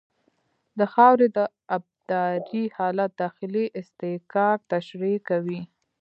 [0.79, 1.39] د خاورې د
[1.77, 5.61] ابدارۍ حالت داخلي اصطکاک تشریح کوي